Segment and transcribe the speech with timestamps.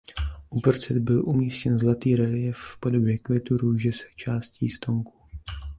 [0.49, 5.13] Uprostřed byl umístěn zlatý reliéf v podobě květu růže s částí stonku.